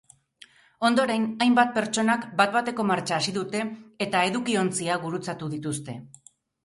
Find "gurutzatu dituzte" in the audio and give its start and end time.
5.09-5.99